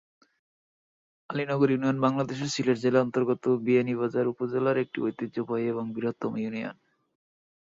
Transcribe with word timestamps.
Alinagar 1.29 1.69
union 1.71 1.97
বাংলাদেশের 1.99 2.49
সিলেট 2.55 2.77
জেলার 2.79 3.03
অন্তর্গত 3.05 3.43
বিয়ানীবাজার 3.65 4.31
উপজেলার 4.33 4.81
একটি 4.83 4.97
ঐতিহ্যবাহী 5.01 5.67
ও 5.71 5.81
বৃহত্তম 5.95 6.33
ইউনিয়ন। 6.37 6.75